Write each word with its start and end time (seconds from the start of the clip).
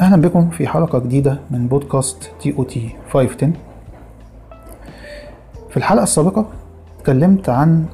أهلا 0.00 0.16
بكم 0.16 0.50
في 0.50 0.66
حلقة 0.68 0.98
جديدة 0.98 1.40
من 1.50 1.68
بودكاست 1.68 2.30
تي 2.40 2.54
أو 2.58 2.62
تي 2.62 2.96
510 3.12 3.52
في 5.70 5.76
الحلقة 5.76 6.02
السابقة 6.02 6.46
اتكلمت 6.98 7.48
عن 7.48 7.86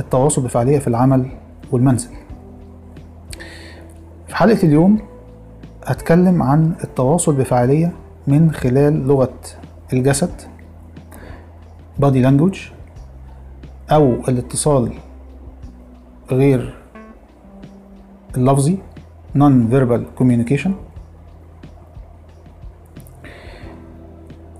التواصل 0.00 0.42
بفعالية 0.42 0.78
في 0.78 0.88
العمل 0.88 1.28
والمنزل. 1.72 2.08
في 4.28 4.36
حلقة 4.36 4.62
اليوم 4.62 4.98
هتكلم 5.86 6.42
عن 6.42 6.74
التواصل 6.84 7.34
بفعالية 7.34 7.92
من 8.26 8.52
خلال 8.52 9.06
لغة 9.08 9.34
الجسد 9.92 10.30
body 12.02 12.22
language 12.26 12.58
أو 13.90 14.12
الاتصال 14.28 14.92
غير 16.30 16.74
اللفظي 18.36 18.78
non 19.38 19.70
verbal 19.72 20.20
communication. 20.22 20.85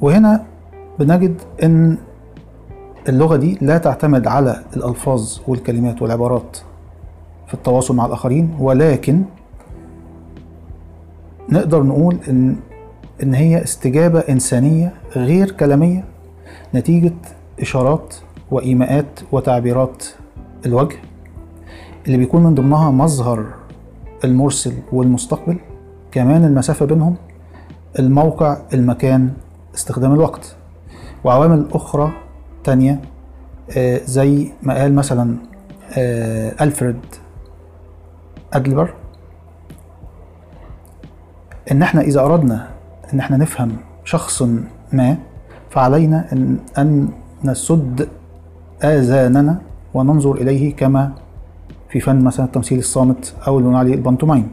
وهنا 0.00 0.44
بنجد 0.98 1.40
إن 1.62 1.96
اللغة 3.08 3.36
دي 3.36 3.58
لا 3.60 3.78
تعتمد 3.78 4.26
على 4.26 4.62
الألفاظ 4.76 5.38
والكلمات 5.48 6.02
والعبارات 6.02 6.58
في 7.46 7.54
التواصل 7.54 7.96
مع 7.96 8.06
الآخرين 8.06 8.56
ولكن 8.60 9.22
نقدر 11.48 11.82
نقول 11.82 12.18
إن 12.28 12.56
إن 13.22 13.34
هي 13.34 13.62
استجابة 13.64 14.18
إنسانية 14.20 14.92
غير 15.16 15.50
كلامية 15.50 16.04
نتيجة 16.74 17.12
إشارات 17.60 18.14
وإيماءات 18.50 19.20
وتعبيرات 19.32 20.04
الوجه 20.66 20.96
اللي 22.06 22.16
بيكون 22.18 22.42
من 22.42 22.54
ضمنها 22.54 22.90
مظهر 22.90 23.46
المرسل 24.24 24.72
والمستقبل 24.92 25.58
كمان 26.12 26.44
المسافة 26.44 26.86
بينهم 26.86 27.16
الموقع 27.98 28.56
المكان 28.74 29.30
استخدام 29.76 30.14
الوقت. 30.14 30.56
وعوامل 31.24 31.66
أخرى 31.72 32.12
تانية 32.64 33.00
آه، 33.76 34.00
زي 34.04 34.52
ما 34.62 34.74
قال 34.74 34.94
مثلا 34.94 35.36
آه، 35.98 36.52
ألفريد 36.60 37.00
أدلبر 38.52 38.94
إن 41.72 41.82
إحنا 41.82 42.00
إذا 42.00 42.20
أردنا 42.20 42.68
إن 43.14 43.18
إحنا 43.18 43.36
نفهم 43.36 43.76
شخص 44.04 44.42
ما 44.92 45.16
فعلينا 45.70 46.32
إن, 46.32 46.58
أن 46.78 47.08
نسد 47.44 48.08
آذاننا 48.84 49.58
وننظر 49.94 50.32
إليه 50.34 50.76
كما 50.76 51.12
في 51.90 52.00
فن 52.00 52.24
مثلا 52.24 52.46
التمثيل 52.46 52.78
الصامت 52.78 53.34
أو 53.46 53.58
اللي 53.58 53.78
عليه 53.78 53.94
البانتومايم 53.94 54.48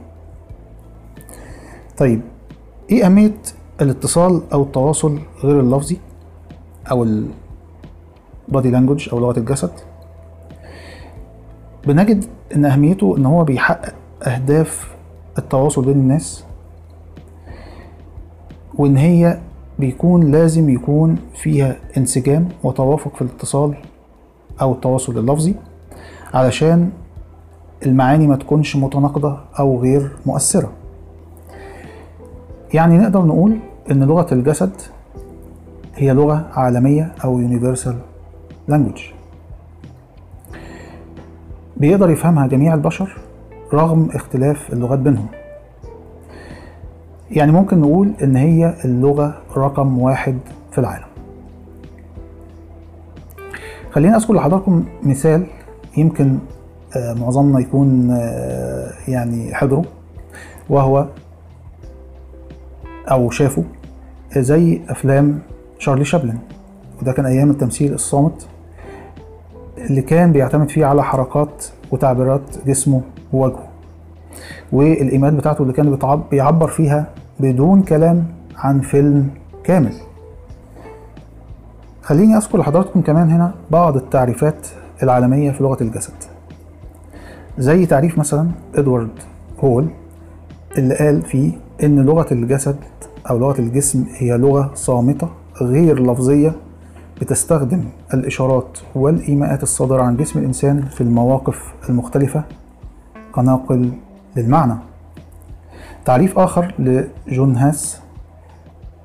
طيب 1.97 2.21
إيه 2.89 3.05
أهمية 3.05 3.33
الاتصال 3.83 4.41
أو 4.53 4.63
التواصل 4.63 5.19
غير 5.43 5.59
اللفظي 5.59 5.97
أو 6.91 7.03
ال 7.03 7.37
body 7.37 8.71
language 8.71 9.09
أو 9.13 9.19
لغة 9.19 9.39
الجسد. 9.39 9.71
بنجد 11.87 12.25
إن 12.55 12.65
أهميته 12.65 13.17
إن 13.17 13.25
هو 13.25 13.43
بيحقق 13.43 13.93
أهداف 14.23 14.95
التواصل 15.37 15.85
بين 15.85 15.97
الناس 15.97 16.43
وإن 18.75 18.97
هي 18.97 19.39
بيكون 19.79 20.31
لازم 20.31 20.69
يكون 20.69 21.17
فيها 21.35 21.75
انسجام 21.97 22.49
وتوافق 22.63 23.15
في 23.15 23.21
الاتصال 23.21 23.75
أو 24.61 24.73
التواصل 24.73 25.17
اللفظي 25.17 25.55
علشان 26.33 26.89
المعاني 27.85 28.27
ما 28.27 28.35
تكونش 28.35 28.75
متناقضة 28.75 29.39
أو 29.59 29.81
غير 29.81 30.11
مؤثرة. 30.25 30.71
يعني 32.73 32.97
نقدر 32.97 33.21
نقول 33.25 33.59
إن 33.91 34.03
لغة 34.03 34.33
الجسد 34.33 34.71
هي 35.95 36.13
لغة 36.13 36.49
عالمية 36.53 37.11
أو 37.23 37.41
universal 37.47 37.95
language. 38.71 39.01
بيقدر 41.77 42.09
يفهمها 42.09 42.47
جميع 42.47 42.73
البشر 42.73 43.17
رغم 43.73 44.09
اختلاف 44.13 44.73
اللغات 44.73 44.99
بينهم. 44.99 45.27
يعني 47.31 47.51
ممكن 47.51 47.81
نقول 47.81 48.13
إن 48.23 48.35
هي 48.35 48.73
اللغة 48.85 49.41
رقم 49.57 49.99
واحد 49.99 50.37
في 50.71 50.77
العالم. 50.77 51.05
خلينا 53.91 54.17
أذكر 54.17 54.33
لحضراتكم 54.33 54.85
مثال 55.03 55.47
يمكن 55.97 56.37
آه، 56.95 57.13
معظمنا 57.13 57.59
يكون 57.59 58.11
آه، 58.11 58.91
يعني 59.07 59.55
حضره 59.55 59.85
وهو 60.69 61.07
أو 63.11 63.29
شافه 63.29 63.63
زي 64.37 64.81
أفلام 64.89 65.39
شارلي 65.79 66.05
شابلن. 66.05 66.37
وده 67.01 67.11
كان 67.11 67.25
أيام 67.25 67.49
التمثيل 67.49 67.93
الصامت 67.93 68.47
اللي 69.77 70.01
كان 70.01 70.31
بيعتمد 70.31 70.69
فيه 70.69 70.85
على 70.85 71.03
حركات 71.03 71.65
وتعبيرات 71.91 72.41
جسمه 72.67 73.01
ووجهه. 73.33 73.67
والايمات 74.71 75.33
بتاعته 75.33 75.61
اللي 75.61 75.73
كان 75.73 75.97
بيعبر 76.31 76.67
فيها 76.67 77.07
بدون 77.39 77.83
كلام 77.83 78.25
عن 78.57 78.81
فيلم 78.81 79.29
كامل. 79.63 79.93
خليني 82.01 82.37
أذكر 82.37 82.57
لحضراتكم 82.57 83.01
كمان 83.01 83.29
هنا 83.29 83.53
بعض 83.71 83.95
التعريفات 83.95 84.67
العالمية 85.03 85.51
في 85.51 85.63
لغة 85.63 85.83
الجسد. 85.83 86.13
زي 87.57 87.85
تعريف 87.85 88.17
مثلا 88.17 88.51
إدوارد 88.75 89.09
هول 89.59 89.87
اللي 90.77 90.95
قال 90.95 91.21
فيه 91.21 91.51
إن 91.83 91.99
لغة 91.99 92.27
الجسد 92.33 92.75
أو 93.29 93.37
لغة 93.37 93.59
الجسم 93.59 94.05
هي 94.17 94.37
لغة 94.37 94.71
صامتة 94.75 95.29
غير 95.61 96.11
لفظية 96.11 96.53
بتستخدم 97.21 97.83
الإشارات 98.13 98.77
والإيماءات 98.95 99.63
الصادرة 99.63 100.01
عن 100.01 100.17
جسم 100.17 100.39
الإنسان 100.39 100.81
في 100.81 101.01
المواقف 101.01 101.73
المختلفة 101.89 102.43
كناقل 103.31 103.91
للمعنى. 104.35 104.73
تعريف 106.05 106.39
آخر 106.39 106.73
لجون 106.79 107.55
هاس 107.55 107.99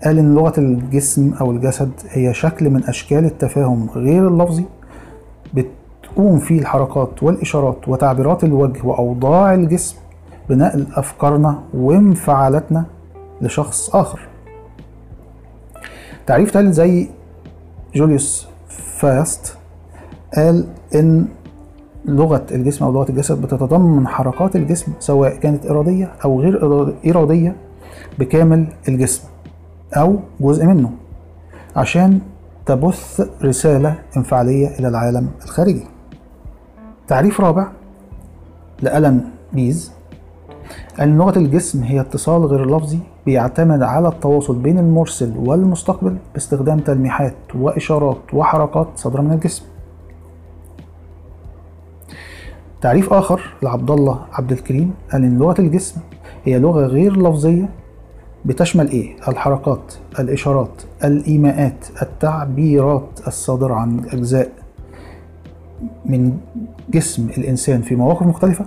قال 0.04 0.18
إن 0.18 0.34
لغة 0.34 0.52
الجسم 0.60 1.34
أو 1.40 1.50
الجسد 1.50 1.90
هي 2.08 2.34
شكل 2.34 2.70
من 2.70 2.84
أشكال 2.84 3.24
التفاهم 3.24 3.90
غير 3.94 4.28
اللفظي 4.28 4.64
بتقوم 5.54 6.38
فيه 6.38 6.60
الحركات 6.60 7.22
والإشارات 7.22 7.88
وتعبيرات 7.88 8.44
الوجه 8.44 8.86
وأوضاع 8.86 9.54
الجسم 9.54 9.96
بنقل 10.48 10.86
أفكارنا 10.94 11.58
وانفعالاتنا 11.74 12.84
لشخص 13.40 13.90
آخر. 13.96 14.20
تعريف 16.26 16.50
تالت 16.50 16.72
زي 16.74 17.08
جوليوس 17.94 18.46
فاست 18.68 19.56
قال 20.36 20.66
إن 20.94 21.26
لغة 22.04 22.46
الجسم 22.50 22.84
أو 22.84 22.92
لغة 22.92 23.10
الجسد 23.10 23.42
بتتضمن 23.42 24.08
حركات 24.08 24.56
الجسم 24.56 24.92
سواء 24.98 25.36
كانت 25.36 25.66
إرادية 25.66 26.12
أو 26.24 26.40
غير 26.40 26.58
إراد- 26.60 27.08
إرادية 27.08 27.56
بكامل 28.18 28.66
الجسم 28.88 29.22
أو 29.96 30.16
جزء 30.40 30.64
منه 30.66 30.90
عشان 31.76 32.20
تبث 32.66 33.28
رسالة 33.44 33.98
انفعالية 34.16 34.68
إلى 34.78 34.88
العالم 34.88 35.28
الخارجي. 35.44 35.84
تعريف 37.08 37.40
رابع 37.40 37.68
لألان 38.82 39.24
بيز 39.52 39.92
أن 41.00 41.18
لغة 41.18 41.38
الجسم 41.38 41.82
هي 41.82 42.00
اتصال 42.00 42.44
غير 42.44 42.76
لفظي 42.76 42.98
بيعتمد 43.32 43.82
على 43.82 44.08
التواصل 44.08 44.56
بين 44.58 44.78
المرسل 44.78 45.32
والمستقبل 45.36 46.16
باستخدام 46.34 46.78
تلميحات 46.78 47.34
وإشارات 47.54 48.18
وحركات 48.32 48.88
صادرة 48.94 49.20
من 49.22 49.32
الجسم 49.32 49.64
تعريف 52.80 53.12
آخر 53.12 53.40
لعبد 53.62 53.90
الله 53.90 54.20
عبد 54.32 54.52
الكريم 54.52 54.94
قال 55.12 55.24
إن 55.24 55.38
لغة 55.38 55.54
الجسم 55.60 56.00
هي 56.44 56.58
لغة 56.58 56.86
غير 56.86 57.16
لفظية 57.16 57.68
بتشمل 58.44 58.88
إيه؟ 58.90 59.16
الحركات، 59.28 59.94
الإشارات، 60.18 60.82
الإيماءات، 61.04 61.86
التعبيرات 62.02 63.20
الصادرة 63.26 63.74
عن 63.74 64.00
أجزاء 64.12 64.50
من 66.06 66.38
جسم 66.90 67.28
الإنسان 67.38 67.82
في 67.82 67.94
مواقف 67.96 68.22
مختلفة 68.26 68.64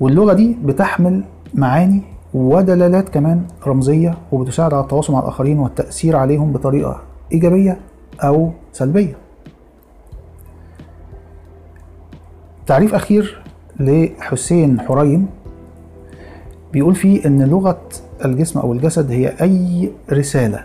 واللغة 0.00 0.32
دي 0.32 0.56
بتحمل 0.64 1.24
معاني 1.54 2.11
ودلالات 2.34 3.08
كمان 3.08 3.44
رمزية 3.66 4.18
وبتساعد 4.32 4.74
على 4.74 4.82
التواصل 4.82 5.12
مع 5.12 5.18
الآخرين 5.18 5.58
والتأثير 5.58 6.16
عليهم 6.16 6.52
بطريقة 6.52 7.00
إيجابية 7.32 7.80
أو 8.20 8.50
سلبية. 8.72 9.16
تعريف 12.66 12.94
أخير 12.94 13.42
لحسين 13.80 14.80
حريم. 14.80 15.26
بيقول 16.72 16.94
فيه 16.94 17.26
إن 17.26 17.42
لغة 17.42 17.80
الجسم 18.24 18.60
أو 18.60 18.72
الجسد 18.72 19.10
هي 19.10 19.28
أي 19.40 19.92
رسالة 20.12 20.64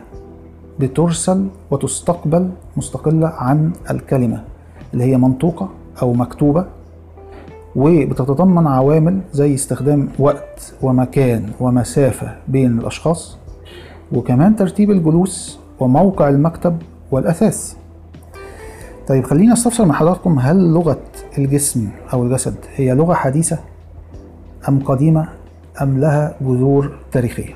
بترسل 0.79 1.47
وتستقبل 1.71 2.49
مستقلة 2.77 3.27
عن 3.27 3.71
الكلمة 3.91 4.43
اللي 4.93 5.03
هي 5.03 5.17
منطوقة 5.17 5.69
أو 6.01 6.13
مكتوبة. 6.13 6.65
وبتتضمن 7.77 8.67
عوامل 8.67 9.19
زي 9.33 9.53
استخدام 9.53 10.09
وقت 10.19 10.73
ومكان 10.81 11.49
ومسافة 11.59 12.35
بين 12.47 12.79
الأشخاص 12.79 13.37
وكمان 14.11 14.55
ترتيب 14.55 14.91
الجلوس 14.91 15.59
وموقع 15.79 16.29
المكتب 16.29 16.77
والأثاث. 17.11 17.75
طيب 19.07 19.23
خلينا 19.23 19.53
أستفسر 19.53 19.85
من 19.85 19.93
حضراتكم 19.93 20.39
هل 20.39 20.73
لغة 20.73 20.99
الجسم 21.37 21.89
أو 22.13 22.23
الجسد 22.23 22.55
هي 22.75 22.93
لغة 22.95 23.13
حديثة 23.13 23.59
أم 24.69 24.79
قديمة 24.79 25.27
أم 25.81 25.99
لها 25.99 26.35
جذور 26.41 26.91
تاريخية؟ 27.11 27.53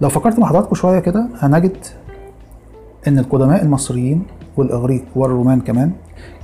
لو 0.00 0.08
فكرت 0.08 0.38
مع 0.38 0.46
حضراتكم 0.48 0.74
شوية 0.74 0.98
كده 0.98 1.28
هنجد 1.38 1.76
إن 3.08 3.18
القدماء 3.18 3.62
المصريين 3.62 4.22
والإغريق 4.56 5.04
والرومان 5.16 5.60
كمان 5.60 5.92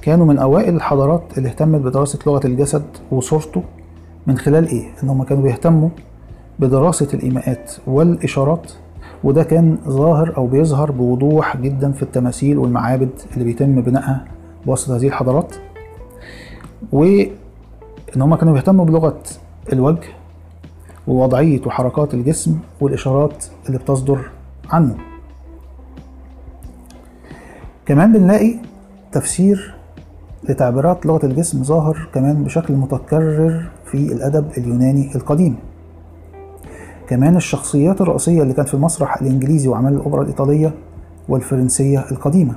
كانوا 0.03 0.27
من 0.27 0.39
أوائل 0.39 0.77
الحضارات 0.77 1.23
اللي 1.39 1.49
اهتمت 1.49 1.81
بدراسة 1.81 2.19
لغة 2.27 2.47
الجسد 2.47 2.83
وصورته 3.11 3.63
من 4.27 4.39
خلال 4.39 4.69
إيه؟ 4.69 4.85
إن 5.03 5.09
هم 5.09 5.23
كانوا 5.23 5.43
بيهتموا 5.43 5.89
بدراسة 6.59 7.09
الإيماءات 7.15 7.73
والإشارات 7.87 8.73
وده 9.25 9.43
كان 9.43 9.79
ظاهر 9.89 10.37
أو 10.37 10.47
بيظهر 10.47 10.91
بوضوح 10.91 11.57
جدا 11.57 11.93
في 11.93 12.03
التماثيل 12.03 12.59
والمعابد 12.59 13.11
اللي 13.33 13.45
بيتم 13.45 13.81
بنائها 13.83 14.25
بواسطة 14.67 14.97
هذه 14.97 15.07
الحضارات 15.07 15.55
وإن 16.93 17.31
هم 18.17 18.35
كانوا 18.35 18.53
بيهتموا 18.55 18.85
بلغة 18.85 19.19
الوجه 19.73 20.09
ووضعية 21.09 21.61
وحركات 21.67 22.15
الجسم 22.15 22.59
والإشارات 22.81 23.45
اللي 23.67 23.79
بتصدر 23.79 24.19
عنه 24.71 25.10
كمان 27.91 28.13
بنلاقي 28.13 28.55
تفسير 29.13 29.75
لتعبيرات 30.49 31.07
لغة 31.07 31.27
الجسم 31.27 31.65
ظاهر 31.65 32.09
كمان 32.15 32.45
بشكل 32.45 32.75
متكرر 32.75 33.71
في 33.85 34.13
الأدب 34.13 34.51
اليوناني 34.59 35.15
القديم. 35.15 35.57
كمان 37.09 37.37
الشخصيات 37.37 38.01
الرئيسية 38.01 38.43
اللي 38.43 38.55
كانت 38.55 38.69
في 38.69 38.75
المسرح 38.75 39.23
الإنجليزي 39.23 39.69
وأعمال 39.69 39.93
الأوبرا 39.93 40.23
الإيطالية 40.23 40.75
والفرنسية 41.29 42.05
القديمة. 42.11 42.55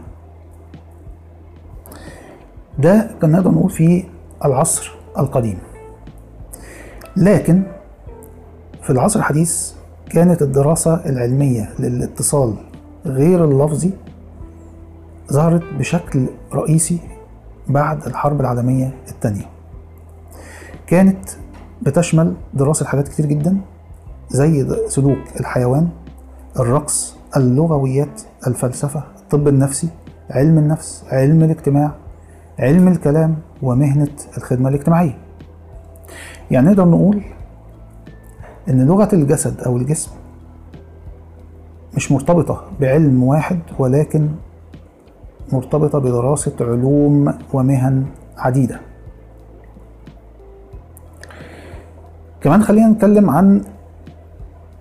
ده 2.79 3.11
كان 3.21 3.31
نقدر 3.31 3.51
نقول 3.51 3.69
في 3.69 4.03
العصر 4.45 4.91
القديم. 5.19 5.57
لكن 7.17 7.63
في 8.81 8.89
العصر 8.89 9.19
الحديث 9.19 9.71
كانت 10.09 10.41
الدراسة 10.41 10.93
العلمية 11.05 11.69
للاتصال 11.79 12.53
غير 13.05 13.45
اللفظي 13.45 13.91
ظهرت 15.31 15.63
بشكل 15.79 16.25
رئيسي 16.53 16.99
بعد 17.67 18.05
الحرب 18.07 18.41
العالمية 18.41 18.93
الثانية 19.07 19.45
كانت 20.87 21.29
بتشمل 21.81 22.33
دراسة 22.53 22.85
حاجات 22.85 23.07
كتير 23.07 23.25
جدا 23.25 23.57
زي 24.29 24.67
سلوك 24.87 25.17
الحيوان 25.39 25.89
الرقص 26.59 27.15
اللغويات 27.37 28.21
الفلسفة 28.47 29.03
الطب 29.21 29.47
النفسي 29.47 29.87
علم 30.29 30.57
النفس 30.57 31.03
علم 31.11 31.43
الاجتماع 31.43 31.91
علم 32.59 32.87
الكلام 32.87 33.35
ومهنة 33.61 34.07
الخدمة 34.37 34.69
الاجتماعية. 34.69 35.17
يعني 36.51 36.67
نقدر 36.67 36.85
نقول 36.85 37.21
إن 38.69 38.85
لغة 38.87 39.09
الجسد 39.13 39.61
أو 39.61 39.77
الجسم 39.77 40.11
مش 41.95 42.11
مرتبطة 42.11 42.63
بعلم 42.81 43.23
واحد 43.23 43.59
ولكن 43.79 44.29
مرتبطة 45.53 45.99
بدراسة 45.99 46.53
علوم 46.61 47.33
ومهن 47.53 48.05
عديدة 48.37 48.79
كمان 52.41 52.63
خلينا 52.63 52.87
نتكلم 52.87 53.29
عن 53.29 53.61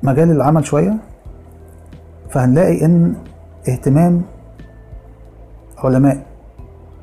مجال 0.03 0.31
العمل 0.31 0.65
شوية 0.67 0.95
فهنلاقي 2.31 2.85
إن 2.85 3.15
اهتمام 3.69 4.23
علماء 5.79 6.27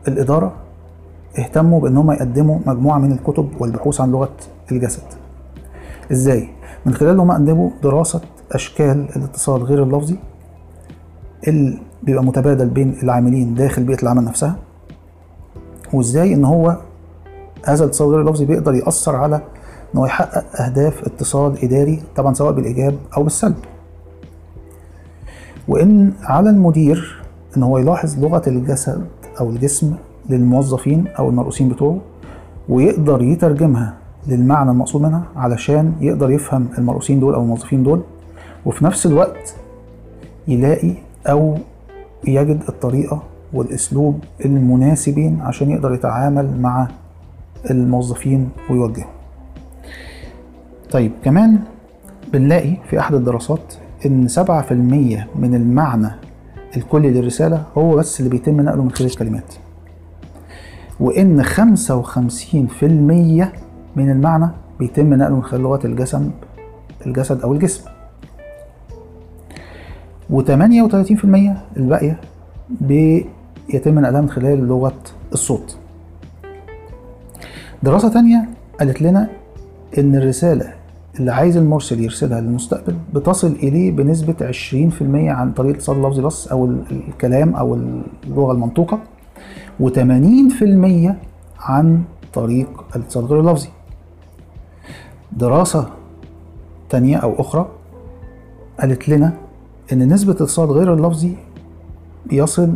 الإدارة 0.07 0.54
اهتموا 1.39 1.80
بإن 1.80 1.98
هم 1.98 2.12
يقدموا 2.12 2.60
مجموعة 2.65 2.98
من 2.98 3.12
الكتب 3.12 3.50
والبحوث 3.60 4.01
عن 4.01 4.12
لغة 4.12 4.36
الجسد 4.72 5.04
إزاي؟ 6.12 6.50
من 6.86 6.94
خلال 6.94 7.19
هم 7.19 7.31
قدموا 7.31 7.69
دراسة 7.83 8.22
أشكال 8.51 9.07
الاتصال 9.15 9.63
غير 9.63 9.83
اللفظي 9.83 10.19
اللي 11.47 11.77
بيبقى 12.03 12.24
متبادل 12.24 12.69
بين 12.69 12.95
العاملين 13.03 13.56
داخل 13.56 13.83
بيئة 13.83 14.01
العمل 14.03 14.24
نفسها 14.24 14.56
وإزاي 15.94 16.33
إن 16.33 16.45
هو 16.45 16.77
هذا 17.65 17.83
الاتصال 17.83 18.07
غير 18.09 18.21
اللفظي 18.21 18.45
بيقدر 18.45 18.74
يأثر 18.75 19.15
على 19.15 19.36
إن 19.94 20.00
هو 20.00 20.06
يحقق 20.06 20.62
أهداف 20.62 21.03
اتصال 21.03 21.63
إداري 21.63 22.01
طبعا 22.15 22.33
سواء 22.33 22.51
بالإيجاب 22.53 22.95
أو 23.18 23.24
بالسلب. 23.24 23.56
وإن 25.68 26.12
على 26.24 26.50
المدير 26.50 27.21
إن 27.57 27.63
هو 27.63 27.77
يلاحظ 27.77 28.19
لغة 28.19 28.41
الجسد 28.47 29.06
أو 29.39 29.50
الجسم 29.50 29.95
للموظفين 30.30 31.07
أو 31.07 31.30
المرؤوسين 31.30 31.69
بتوعه 31.69 32.00
ويقدر 32.69 33.21
يترجمها 33.21 33.94
للمعنى 34.27 34.71
المقصود 34.71 35.01
منها 35.01 35.24
علشان 35.36 35.94
يقدر 36.01 36.31
يفهم 36.31 36.68
المرؤوسين 36.77 37.19
دول 37.19 37.33
أو 37.33 37.41
الموظفين 37.41 37.83
دول 37.83 38.01
وفي 38.65 38.86
نفس 38.86 39.06
الوقت 39.06 39.56
يلاقي 40.47 40.94
أو 41.29 41.57
يجد 42.27 42.61
الطريقة 42.69 43.23
والأسلوب 43.53 44.19
المناسبين 44.45 45.41
عشان 45.41 45.71
يقدر 45.71 45.93
يتعامل 45.93 46.61
مع 46.61 46.87
الموظفين 47.69 48.49
ويوجههم. 48.69 49.09
طيب 50.91 51.11
كمان 51.23 51.59
بنلاقي 52.33 52.77
في 52.89 52.99
أحد 52.99 53.13
الدراسات 53.13 53.73
إن 54.05 54.27
سبعة 54.27 54.61
في 54.61 54.71
المية 54.71 55.27
من 55.35 55.55
المعنى 55.55 56.09
الكلي 56.77 57.09
للرسالة 57.09 57.63
هو 57.77 57.95
بس 57.95 58.19
اللي 58.19 58.29
بيتم 58.29 58.61
نقله 58.61 58.83
من 58.83 58.91
خلال 58.91 59.09
الكلمات. 59.09 59.53
وإن 60.99 61.43
خمسة 61.43 61.95
وخمسين 61.95 62.67
في 62.67 62.85
المية 62.85 63.53
من 63.95 64.11
المعنى 64.11 64.47
بيتم 64.79 65.13
نقله 65.13 65.35
من 65.35 65.43
خلال 65.43 65.61
لغة 65.61 65.87
الجسم 65.87 66.31
الجسد 67.05 67.41
أو 67.41 67.53
الجسم. 67.53 67.99
وتمانية 70.29 70.81
وتلاتين 70.83 71.17
في 71.17 71.24
المية 71.24 71.62
الباقية 71.77 72.19
بيتم 72.81 74.00
نقلها 74.00 74.21
من 74.21 74.29
خلال 74.29 74.67
لغة 74.67 74.93
الصوت. 75.33 75.77
دراسة 77.83 78.09
تانية 78.09 78.50
قالت 78.79 79.01
لنا 79.01 79.29
إن 79.98 80.15
الرسالة 80.15 80.74
اللي 81.19 81.31
عايز 81.31 81.57
المرسل 81.57 82.00
يرسلها 82.00 82.41
للمستقبل 82.41 82.95
بتصل 83.13 83.51
إليه 83.51 83.91
بنسبة 83.91 84.51
20% 84.51 85.01
عن 85.29 85.51
طريق 85.51 85.71
الاتصال 85.71 85.98
اللفظي 85.98 86.21
بس 86.21 86.48
أو 86.48 86.65
الكلام 86.91 87.55
أو 87.55 87.75
اللغة 88.25 88.51
المنطوقة 88.51 89.00
و80% 89.83 91.12
عن 91.59 92.03
طريق 92.33 92.83
الاتصال 92.95 93.25
غير 93.25 93.39
اللفظي. 93.39 93.69
دراسة 95.31 95.89
تانية 96.89 97.17
أو 97.17 97.41
أخرى 97.41 97.67
قالت 98.79 99.09
لنا 99.09 99.33
إن 99.93 100.13
نسبة 100.13 100.31
الاتصال 100.34 100.72
غير 100.72 100.93
اللفظي 100.93 101.36
بيصل 102.25 102.74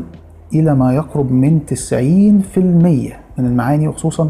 إلى 0.53 0.75
ما 0.75 0.96
يقرب 0.96 1.32
من 1.32 1.60
90% 1.70 2.58
من 3.38 3.46
المعاني 3.46 3.88
وخصوصا 3.88 4.29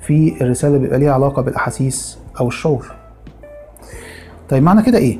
في 0.00 0.40
الرسالة 0.40 0.74
اللي 0.74 0.84
بيبقى 0.86 0.98
ليها 0.98 1.12
علاقة 1.12 1.42
بالأحاسيس 1.42 2.18
أو 2.40 2.48
الشعور 2.48 2.86
طيب 4.48 4.62
معنى 4.62 4.82
كده 4.82 4.98
إيه؟ 4.98 5.18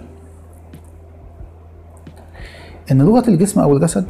إن 2.92 3.02
لغة 3.02 3.28
الجسم 3.28 3.60
أو 3.60 3.76
الجسد 3.76 4.06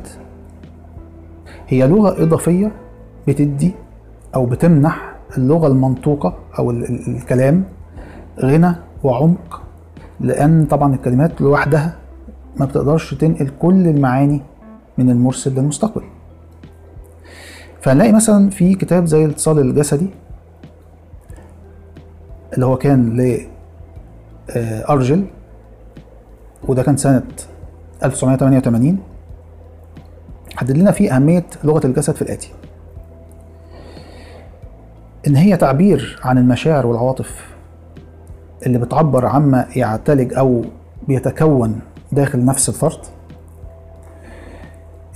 هي 1.68 1.86
لغة 1.88 2.22
إضافية 2.22 2.72
بتدي 3.28 3.72
أو 4.34 4.46
بتمنح 4.46 5.14
اللغة 5.38 5.66
المنطوقة 5.66 6.34
أو 6.58 6.70
الكلام 6.70 7.64
غنى 8.40 8.74
وعمق 9.04 9.62
لأن 10.20 10.64
طبعا 10.64 10.94
الكلمات 10.94 11.40
لوحدها 11.40 11.96
ما 12.56 12.66
بتقدرش 12.66 13.14
تنقل 13.14 13.50
كل 13.58 13.86
المعاني 13.86 14.40
من 14.98 15.10
المرسل 15.10 15.54
للمستقبل. 15.54 16.02
فهنلاقي 17.80 18.12
مثلا 18.12 18.50
في 18.50 18.74
كتاب 18.74 19.04
زي 19.04 19.24
الاتصال 19.24 19.58
الجسدي 19.58 20.06
اللي 22.54 22.66
هو 22.66 22.76
كان 22.76 23.20
ل 23.20 23.46
أرجل 24.88 25.24
وده 26.68 26.82
كان 26.82 26.96
سنة 26.96 27.22
1988 28.04 28.98
حدد 30.56 30.78
لنا 30.78 30.90
فيه 30.90 31.16
أهمية 31.16 31.46
لغة 31.64 31.86
الجسد 31.86 32.14
في 32.14 32.22
الآتي. 32.22 32.52
إن 35.26 35.36
هي 35.36 35.56
تعبير 35.56 36.20
عن 36.22 36.38
المشاعر 36.38 36.86
والعواطف 36.86 37.46
اللي 38.66 38.78
بتعبر 38.78 39.26
عما 39.26 39.66
يعتلج 39.76 40.34
أو 40.34 40.64
بيتكون 41.08 41.80
داخل 42.12 42.44
نفس 42.44 42.68
الفرد 42.68 42.98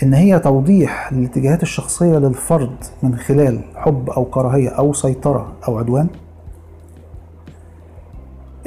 إن 0.02 0.14
هي 0.14 0.38
توضيح 0.38 1.12
الاتجاهات 1.12 1.62
الشخصية 1.62 2.18
للفرد 2.18 2.76
من 3.02 3.16
خلال 3.16 3.60
حب 3.74 4.10
أو 4.10 4.24
كراهية 4.24 4.68
أو 4.68 4.92
سيطرة 4.92 5.52
أو 5.68 5.78
عدوان 5.78 6.08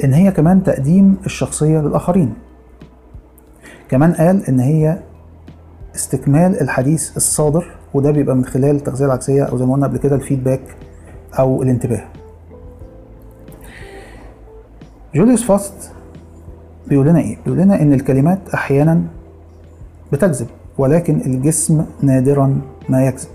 إن 0.04 0.12
هي 0.12 0.30
كمان 0.30 0.62
تقديم 0.62 1.16
الشخصية 1.26 1.78
للآخرين. 1.80 2.34
كمان 3.88 4.12
قال 4.12 4.46
إن 4.46 4.60
هي 4.60 4.98
استكمال 5.94 6.60
الحديث 6.60 7.16
الصادر 7.16 7.70
وده 7.94 8.10
بيبقى 8.10 8.36
من 8.36 8.44
خلال 8.44 8.76
التغذية 8.76 9.06
العكسية 9.06 9.42
أو 9.42 9.58
زي 9.58 9.64
ما 9.66 9.74
قلنا 9.74 9.86
قبل 9.86 9.98
كده 9.98 10.16
الفيدباك 10.16 10.76
أو 11.38 11.62
الانتباه. 11.62 12.04
جوليوس 15.14 15.44
فاست 15.44 15.92
بيقول 16.88 17.06
لنا 17.06 17.20
إيه؟ 17.20 17.36
بيقول 17.44 17.58
لنا 17.60 17.82
إن 17.82 17.92
الكلمات 17.92 18.38
أحيانا 18.54 19.02
بتكذب 20.12 20.46
ولكن 20.78 21.20
الجسم 21.20 21.84
نادرا 22.02 22.60
ما 22.88 23.06
يكذب. 23.06 23.28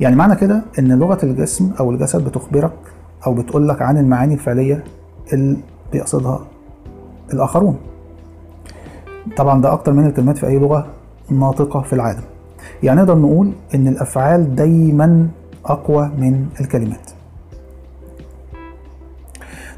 يعني 0.00 0.16
معنى 0.16 0.36
كده 0.36 0.62
إن 0.78 0.92
لغة 0.98 1.18
الجسم 1.22 1.70
أو 1.80 1.90
الجسد 1.90 2.24
بتخبرك 2.24 2.72
أو 3.26 3.34
بتقول 3.34 3.68
لك 3.68 3.82
عن 3.82 3.98
المعاني 3.98 4.34
الفعلية 4.34 4.84
اللي 5.32 5.56
بيقصدها 5.92 6.40
الآخرون. 7.32 7.76
طبعا 9.36 9.62
ده 9.62 9.72
أكتر 9.72 9.92
من 9.92 10.06
الكلمات 10.06 10.38
في 10.38 10.46
أي 10.46 10.58
لغة 10.58 10.86
ناطقة 11.30 11.80
في 11.80 11.92
العالم. 11.92 12.22
يعني 12.82 13.00
نقدر 13.00 13.18
نقول 13.18 13.52
إن 13.74 13.88
الأفعال 13.88 14.54
دايما 14.56 15.28
أقوى 15.66 16.10
من 16.18 16.46
الكلمات. 16.60 17.10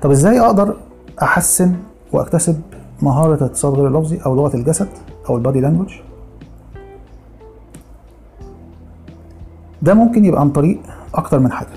طب 0.03 0.11
إزاي 0.11 0.41
أقدر 0.41 0.77
أحسن 1.23 1.75
واكتسب 2.15 2.61
مهارة 3.03 3.35
الاتصال 3.35 3.75
غير 3.75 3.87
اللفظي 3.89 4.19
أو 4.27 4.35
لغة 4.37 4.57
الجسد 4.57 4.89
أو 5.29 5.37
البادي 5.37 5.61
لانجوج. 5.61 5.95
ده 9.83 9.95
ممكن 9.95 10.25
يبقى 10.25 10.41
عن 10.41 10.51
طريق 10.51 10.79
أكتر 11.15 11.39
من 11.39 11.53
حاجة. 11.53 11.69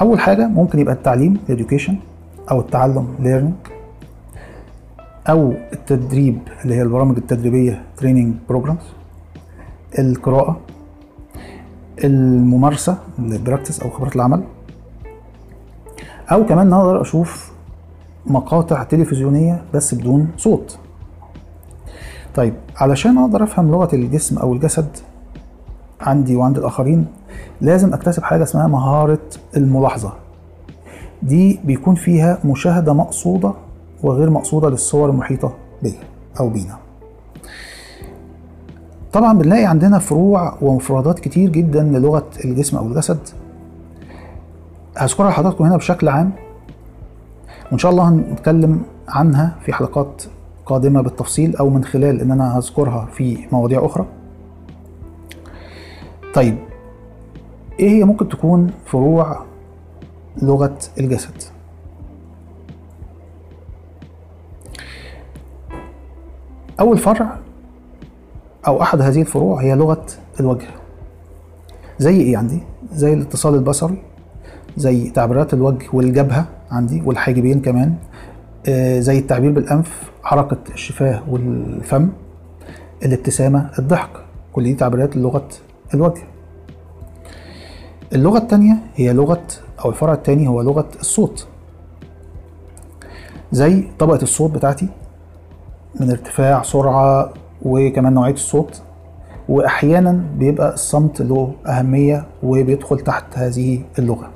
أول 0.00 0.20
حاجة 0.20 0.46
ممكن 0.46 0.78
يبقى 0.78 0.94
التعليم 0.94 1.38
education 1.48 1.92
أو 2.50 2.60
التعلم 2.60 3.06
learning 3.22 3.68
أو 5.30 5.52
التدريب 5.72 6.38
اللي 6.64 6.74
هي 6.74 6.82
البرامج 6.82 7.16
التدريبية 7.16 7.82
training 8.00 8.52
programs 8.52 8.84
القراءة 9.98 10.60
الممارسة 12.04 12.98
البراكتس 13.18 13.80
أو 13.80 13.90
خبرة 13.90 14.14
العمل. 14.14 14.42
أو 16.32 16.46
كمان 16.46 16.72
أقدر 16.72 17.00
أشوف 17.02 17.52
مقاطع 18.28 18.82
تلفزيونية 18.82 19.62
بس 19.74 19.94
بدون 19.94 20.28
صوت. 20.36 20.78
طيب 22.34 22.54
علشان 22.76 23.18
أقدر 23.18 23.44
أفهم 23.44 23.70
لغة 23.70 23.88
الجسم 23.92 24.38
أو 24.38 24.52
الجسد 24.52 24.88
عندي 26.00 26.36
وعند 26.36 26.58
الآخرين 26.58 27.06
لازم 27.60 27.94
أكتسب 27.94 28.22
حاجة 28.22 28.42
اسمها 28.42 28.66
مهارة 28.66 29.18
الملاحظة. 29.56 30.12
دي 31.22 31.60
بيكون 31.64 31.94
فيها 31.94 32.38
مشاهدة 32.44 32.92
مقصودة 32.92 33.52
وغير 34.02 34.30
مقصودة 34.30 34.70
للصور 34.70 35.10
المحيطة 35.10 35.54
بيا 35.82 36.00
أو 36.40 36.48
بينا. 36.48 36.78
طبعا 39.12 39.38
بنلاقي 39.38 39.64
عندنا 39.64 39.98
فروع 39.98 40.54
ومفردات 40.60 41.18
كتير 41.18 41.50
جدا 41.50 41.82
للغة 41.82 42.26
الجسم 42.44 42.76
أو 42.76 42.86
الجسد. 42.86 43.18
هذكرها 44.96 45.30
لحضراتكم 45.30 45.64
هنا 45.64 45.76
بشكل 45.76 46.08
عام. 46.08 46.32
وإن 47.70 47.78
شاء 47.78 47.90
الله 47.92 48.08
هنتكلم 48.08 48.82
عنها 49.08 49.56
في 49.64 49.72
حلقات 49.72 50.22
قادمة 50.66 51.00
بالتفصيل 51.00 51.56
أو 51.56 51.70
من 51.70 51.84
خلال 51.84 52.20
إن 52.20 52.30
أنا 52.30 52.58
هذكرها 52.58 53.08
في 53.12 53.46
مواضيع 53.52 53.86
أخرى. 53.86 54.06
طيب 56.34 56.58
إيه 57.80 57.90
هي 57.90 58.04
ممكن 58.04 58.28
تكون 58.28 58.70
فروع 58.86 59.44
لغة 60.42 60.78
الجسد؟ 60.98 61.42
أول 66.80 66.98
فرع 66.98 67.38
أو 68.66 68.82
أحد 68.82 69.00
هذه 69.00 69.20
الفروع 69.20 69.62
هي 69.62 69.74
لغة 69.74 70.06
الوجه. 70.40 70.66
زي 71.98 72.20
إيه 72.20 72.36
عندي؟ 72.36 72.60
زي 72.92 73.12
الاتصال 73.12 73.54
البصري 73.54 74.02
زي 74.76 75.10
تعبيرات 75.10 75.54
الوجه 75.54 75.86
والجبهة. 75.92 76.46
عندي 76.70 77.02
والحاجبين 77.04 77.60
كمان. 77.60 77.94
آه 78.68 79.00
زي 79.00 79.18
التعبير 79.18 79.50
بالأنف 79.52 80.10
حركة 80.22 80.58
الشفاه 80.74 81.22
والفم 81.28 82.08
الابتسامة 83.04 83.70
الضحك. 83.78 84.10
كل 84.52 84.64
دي 84.64 84.74
تعبيرات 84.74 85.16
لغه 85.16 85.48
الوجه. 85.94 86.22
اللغة 88.12 88.38
الثانية 88.38 88.76
هي 88.94 89.12
لغة 89.12 89.42
أو 89.84 89.90
الفرع 89.90 90.12
الثاني 90.12 90.48
هو 90.48 90.62
لغة 90.62 90.88
الصوت. 91.00 91.46
زي 93.52 93.84
طبقة 93.98 94.22
الصوت 94.22 94.50
بتاعتي 94.50 94.88
من 96.00 96.10
ارتفاع 96.10 96.62
سرعة 96.62 97.32
وكمان 97.62 98.12
نوعية 98.14 98.32
الصوت. 98.32 98.82
وأحيانا 99.48 100.24
بيبقى 100.38 100.74
الصمت 100.74 101.22
له 101.22 101.52
أهمية 101.66 102.26
وبيدخل 102.42 103.00
تحت 103.00 103.38
هذه 103.38 103.82
اللغة. 103.98 104.30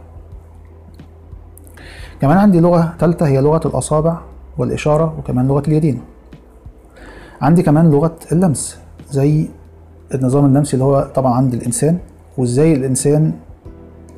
كمان 2.22 2.38
عندي 2.38 2.60
لغة 2.60 2.94
ثالثه 3.00 3.26
هي 3.26 3.40
لغة 3.40 3.60
الأصابع 3.68 4.18
والإشارة 4.58 5.14
وكمان 5.18 5.48
لغة 5.48 5.62
اليدين. 5.68 6.00
عندي 7.40 7.62
كمان 7.62 7.90
لغة 7.90 8.16
اللمس 8.32 8.78
زي 9.10 9.48
النظام 10.14 10.44
اللمسي 10.46 10.74
اللي 10.74 10.84
هو 10.84 11.10
طبعا 11.14 11.32
عند 11.34 11.54
الإنسان 11.54 11.98
وإزاي 12.38 12.72
الإنسان 12.72 13.32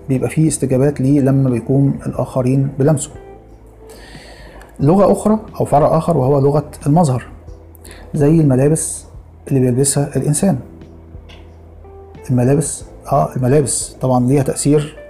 بيبقى 0.09 0.31
فيه 0.31 0.49
استجابات 0.49 1.01
ليه 1.01 1.21
لما 1.21 1.51
بيقوم 1.51 1.99
الآخرين 2.07 2.69
بلمسه. 2.79 3.11
لغة 4.81 5.13
أخرى 5.13 5.39
أو 5.61 5.65
فرع 5.65 5.99
آخر 5.99 6.17
وهو 6.17 6.39
لغة 6.41 6.65
المظهر 6.87 7.27
زي 8.15 8.41
الملابس 8.41 9.05
اللي 9.49 9.61
بيلبسها 9.61 10.17
الإنسان. 10.17 10.59
الملابس 12.31 12.85
آه 13.13 13.37
الملابس 13.37 13.97
طبعا 14.01 14.27
ليها 14.27 14.43
تأثير 14.43 15.04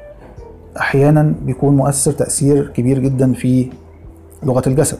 أحيانا 0.80 1.34
بيكون 1.42 1.76
مؤثر 1.76 2.12
تأثير 2.12 2.66
كبير 2.68 2.98
جدا 2.98 3.32
في 3.32 3.70
لغة 4.42 4.62
الجسد. 4.66 4.98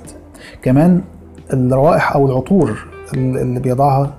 كمان 0.62 1.00
الروائح 1.52 2.12
أو 2.12 2.26
العطور 2.26 2.87
اللي 3.14 3.61
بيضعها 3.61 4.14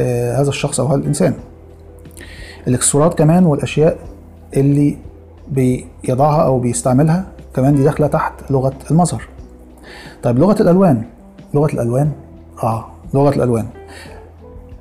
آه 0.00 0.40
هذا 0.40 0.48
الشخص 0.48 0.80
أو 0.80 0.86
هذا 0.86 0.96
الإنسان. 1.00 1.34
الاكسسوارات 2.68 3.18
كمان 3.18 3.46
والأشياء 3.46 3.98
اللي 4.56 4.96
بيضعها 5.48 6.42
أو 6.42 6.58
بيستعملها 6.58 7.26
كمان 7.54 7.74
دي 7.74 7.82
داخلة 7.84 8.06
تحت 8.06 8.32
لغة 8.50 8.74
المظهر. 8.90 9.22
طيب 10.22 10.38
لغة 10.38 10.62
الألوان. 10.62 11.02
لغة 11.54 11.72
الألوان؟ 11.72 12.10
آه 12.62 12.84
لغة 13.14 13.34
الألوان. 13.34 13.66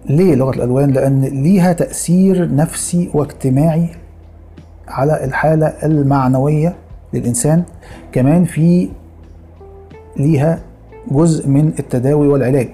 ليه 0.10 0.36
لغة 0.36 0.56
الألوان؟ 0.56 0.92
لأن 0.92 1.22
ليها 1.22 1.74
تأثير 1.74 2.56
نفسي 2.56 3.10
واجتماعي 3.14 3.90
على 4.88 5.26
الحالة 5.26 5.68
المعنوية 5.68 6.76
للإنسان 7.14 7.64
كمان 8.12 8.46
في 8.46 8.90
ليها 10.18 10.60
جزء 11.12 11.48
من 11.48 11.68
التداوي 11.80 12.28
والعلاج. 12.28 12.70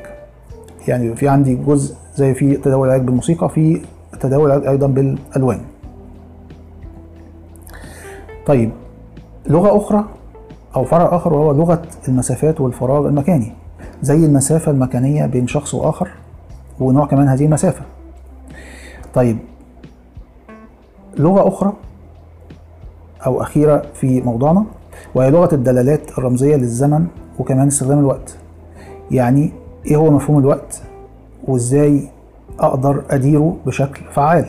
يعني 0.87 1.15
في 1.15 1.27
عندي 1.27 1.55
جزء 1.55 1.95
زي 2.15 2.33
في 2.33 2.55
تداوي 2.55 2.87
العلاج 2.87 3.05
بالموسيقى 3.05 3.49
في 3.49 3.81
تداوي 4.19 4.45
العلاج 4.45 4.67
أيضا 4.67 4.87
بالألوان. 4.87 5.61
طيب 8.45 8.71
لغة 9.47 9.77
أخرى 9.77 10.05
أو 10.75 10.85
فرع 10.85 11.15
آخر 11.15 11.33
وهو 11.33 11.51
لغة 11.51 11.81
المسافات 12.07 12.61
والفراغ 12.61 13.07
المكاني 13.07 13.51
زي 14.01 14.25
المسافة 14.25 14.71
المكانية 14.71 15.25
بين 15.25 15.47
شخص 15.47 15.73
وآخر 15.73 16.09
ونوع 16.79 17.05
كمان 17.05 17.27
هذه 17.27 17.45
المسافة. 17.45 17.81
طيب 19.13 19.37
لغة 21.17 21.47
أخرى 21.47 21.73
أو 23.25 23.41
أخيرة 23.41 23.81
في 23.93 24.21
موضوعنا 24.21 24.65
وهي 25.15 25.31
لغة 25.31 25.55
الدلالات 25.55 26.17
الرمزية 26.17 26.55
للزمن 26.55 27.07
وكمان 27.39 27.67
استخدام 27.67 27.99
الوقت. 27.99 28.37
يعني 29.11 29.51
إيه 29.85 29.95
هو 29.95 30.11
مفهوم 30.11 30.39
الوقت؟ 30.39 30.81
وإزاي 31.47 32.09
أقدر 32.59 33.03
أديره 33.09 33.57
بشكل 33.65 34.01
فعال؟ 34.11 34.45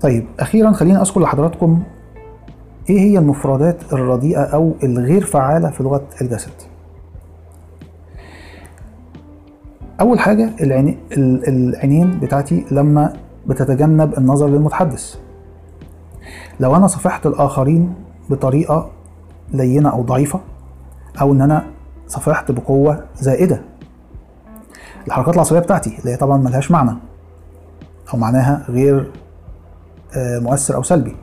طيب 0.00 0.26
أخيرا 0.40 0.72
خلينا 0.72 1.02
أذكر 1.02 1.20
لحضراتكم 1.20 1.82
إيه 2.90 3.00
هي 3.00 3.18
المفردات 3.18 3.92
الرديئة 3.92 4.42
أو 4.42 4.72
الغير 4.82 5.24
فعالة 5.24 5.70
في 5.70 5.82
لغة 5.82 6.02
الجسد. 6.20 6.52
حاجة 10.24 10.50
العينين 10.60 10.98
العينين 11.48 12.20
بتاعتي 12.20 12.64
لما 12.70 13.12
بتتجنب 13.46 14.18
النظر 14.18 14.48
للمتحدث. 14.48 15.16
لو 16.60 16.76
أنا 16.76 16.86
صفحت 16.86 17.26
الآخرين 17.26 17.94
بطريقة 18.30 18.90
لينة 19.52 19.88
أو 19.90 20.02
ضعيفة 20.02 20.40
أو 21.20 21.32
إن 21.32 21.40
أنا 21.40 21.66
صفحت 22.06 22.50
بقوة 22.50 23.04
زائدة 23.16 23.62
الحركات 25.06 25.34
العصبية 25.34 25.60
بتاعتي 25.60 25.98
اللي 25.98 26.10
هي 26.10 26.16
طبعا 26.16 26.36
ملهاش 26.36 26.70
معنى 26.70 26.96
أو 28.14 28.18
معناها 28.18 28.66
غير 28.68 29.10
آه، 30.16 30.38
مؤثر 30.38 30.74
أو 30.74 30.82
سلبي. 30.82 31.16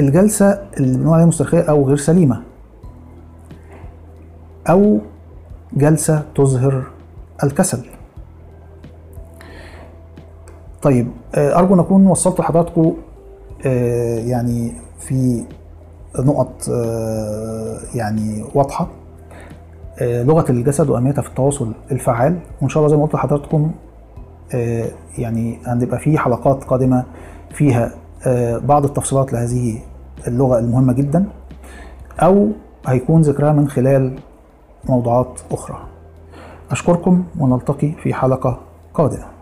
الجلسة 0.00 0.62
اللي 0.76 0.98
بنقول 0.98 1.14
عليها 1.14 1.26
مسترخية 1.26 1.60
أو 1.60 1.88
غير 1.88 1.96
سليمة 1.96 2.42
أو 4.68 4.98
جلسة 5.72 6.22
تظهر 6.34 6.82
الكسل. 7.44 7.86
طيب 10.82 11.08
آه، 11.34 11.58
أرجو 11.58 11.74
أن 11.74 11.78
أكون 11.78 12.06
وصلت 12.06 12.40
لحضراتكم 12.40 12.94
آه، 13.66 14.18
يعني 14.18 14.72
في 14.98 15.44
نقط 16.18 16.68
آه، 16.70 17.78
يعني 17.94 18.44
واضحة. 18.54 18.88
لغة 20.02 20.50
الجسد 20.50 20.90
واهميتها 20.90 21.22
في 21.22 21.28
التواصل 21.28 21.72
الفعال. 21.92 22.38
وإن 22.60 22.68
شاء 22.68 22.80
الله 22.80 22.90
زي 22.90 22.96
ما 22.96 23.02
قلت 23.04 23.14
لحضراتكم 23.14 23.70
يعني 25.18 25.58
هنبقى 25.66 25.98
في 25.98 26.18
حلقات 26.18 26.64
قادمة 26.64 27.04
فيها 27.50 27.94
بعض 28.58 28.84
التفصيلات 28.84 29.32
لهذه 29.32 29.78
اللغة 30.28 30.58
المهمة 30.58 30.92
جدا 30.92 31.24
أو 32.20 32.48
هيكون 32.86 33.22
ذكرها 33.22 33.52
من 33.52 33.68
خلال 33.68 34.18
موضوعات 34.88 35.40
أخرى. 35.52 35.78
أشكركم 36.70 37.24
ونلتقي 37.38 37.92
في 37.92 38.14
حلقة 38.14 38.60
قادمة. 38.94 39.39